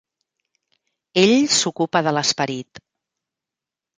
[1.23, 2.83] Ell s'ocupa de l'esperit.